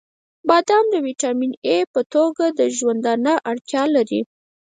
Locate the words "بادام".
0.47-0.85